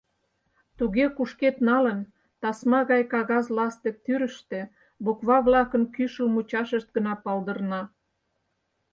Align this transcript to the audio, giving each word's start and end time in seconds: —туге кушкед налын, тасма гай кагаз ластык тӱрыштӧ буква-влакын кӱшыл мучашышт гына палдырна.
—туге 0.77 1.05
кушкед 1.15 1.55
налын, 1.69 1.99
тасма 2.41 2.79
гай 2.91 3.03
кагаз 3.13 3.45
ластык 3.57 3.95
тӱрыштӧ 4.05 4.61
буква-влакын 5.03 5.83
кӱшыл 5.95 6.27
мучашышт 6.35 6.89
гына 6.95 7.13
палдырна. 7.23 7.81